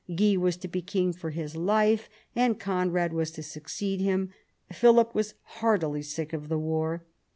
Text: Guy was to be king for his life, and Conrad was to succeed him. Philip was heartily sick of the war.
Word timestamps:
Guy 0.15 0.35
was 0.35 0.57
to 0.57 0.67
be 0.67 0.81
king 0.81 1.13
for 1.13 1.29
his 1.29 1.55
life, 1.55 2.09
and 2.35 2.59
Conrad 2.59 3.13
was 3.13 3.29
to 3.33 3.43
succeed 3.43 4.01
him. 4.01 4.31
Philip 4.73 5.13
was 5.13 5.35
heartily 5.43 6.01
sick 6.01 6.33
of 6.33 6.47
the 6.49 6.57
war. 6.57 7.05